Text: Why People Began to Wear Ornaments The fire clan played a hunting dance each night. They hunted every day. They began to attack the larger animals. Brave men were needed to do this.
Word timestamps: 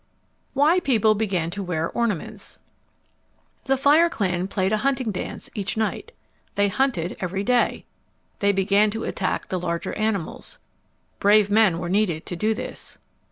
Why 0.55 0.79
People 0.79 1.13
Began 1.13 1.51
to 1.51 1.61
Wear 1.61 1.91
Ornaments 1.91 2.57
The 3.65 3.77
fire 3.77 4.09
clan 4.09 4.47
played 4.47 4.73
a 4.73 4.77
hunting 4.77 5.11
dance 5.11 5.47
each 5.53 5.77
night. 5.77 6.11
They 6.55 6.69
hunted 6.69 7.15
every 7.19 7.43
day. 7.43 7.85
They 8.39 8.51
began 8.51 8.89
to 8.89 9.03
attack 9.03 9.49
the 9.49 9.59
larger 9.59 9.93
animals. 9.93 10.57
Brave 11.19 11.51
men 11.51 11.77
were 11.77 11.87
needed 11.87 12.25
to 12.25 12.35
do 12.35 12.55
this. 12.55 12.97